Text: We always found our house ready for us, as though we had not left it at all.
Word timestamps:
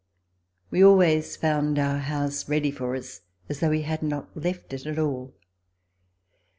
We 0.71 0.83
always 0.83 1.35
found 1.35 1.77
our 1.77 1.99
house 1.99 2.49
ready 2.49 2.71
for 2.71 2.95
us, 2.95 3.21
as 3.49 3.59
though 3.59 3.69
we 3.69 3.83
had 3.83 4.01
not 4.01 4.35
left 4.35 4.73
it 4.73 4.87
at 4.87 4.97
all. 4.97 5.35